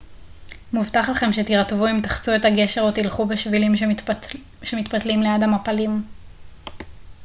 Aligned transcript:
מובטח 0.73 1.09
לכם 1.09 1.33
שתירטבו 1.33 1.87
אם 1.87 2.01
תחצו 2.03 2.35
את 2.35 2.45
הגשר 2.45 2.81
או 2.81 2.91
תלכו 2.91 3.25
בשבילים 3.25 3.73
שמתפתלים 4.71 5.21
ליד 5.21 5.43
המפלים 5.43 6.03